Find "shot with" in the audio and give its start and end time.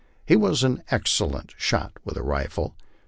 1.57-2.15